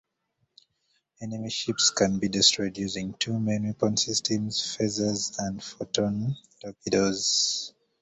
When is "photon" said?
5.63-6.37